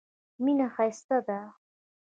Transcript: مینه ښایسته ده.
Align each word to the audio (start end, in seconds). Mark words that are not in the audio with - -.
مینه 0.43 0.67
ښایسته 0.73 1.17
ده. 1.27 1.39